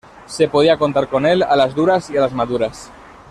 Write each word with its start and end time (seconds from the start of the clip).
Se 0.25 0.47
podía 0.47 0.79
contar 0.79 1.07
con 1.09 1.27
él 1.27 1.43
a 1.43 1.55
las 1.55 1.75
duras 1.75 2.09
y 2.09 2.17
a 2.17 2.21
las 2.21 2.33
maduras 2.33 2.89